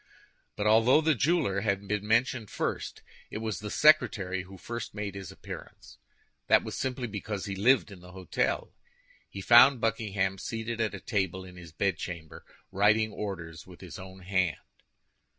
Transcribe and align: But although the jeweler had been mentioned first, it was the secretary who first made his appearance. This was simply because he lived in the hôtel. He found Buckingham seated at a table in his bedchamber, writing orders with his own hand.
But 0.55 0.65
although 0.65 1.01
the 1.01 1.13
jeweler 1.13 1.61
had 1.61 1.87
been 1.87 2.07
mentioned 2.07 2.49
first, 2.49 3.03
it 3.29 3.37
was 3.37 3.59
the 3.59 3.69
secretary 3.69 4.41
who 4.41 4.57
first 4.57 4.95
made 4.95 5.13
his 5.13 5.31
appearance. 5.31 5.99
This 6.47 6.63
was 6.63 6.75
simply 6.75 7.05
because 7.05 7.45
he 7.45 7.55
lived 7.55 7.91
in 7.91 7.99
the 8.01 8.11
hôtel. 8.11 8.71
He 9.29 9.41
found 9.41 9.79
Buckingham 9.79 10.39
seated 10.39 10.81
at 10.81 10.95
a 10.95 10.99
table 10.99 11.45
in 11.45 11.55
his 11.55 11.71
bedchamber, 11.71 12.43
writing 12.71 13.11
orders 13.11 13.67
with 13.67 13.81
his 13.81 13.99
own 13.99 14.21
hand. 14.21 14.57